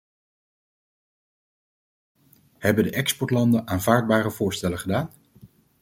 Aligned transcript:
Hebben 2.57 2.83
de 2.83 2.91
exportlanden 2.91 3.67
aanvaardbare 3.67 4.31
voorstellen 4.31 4.79
gedaan? 4.79 5.11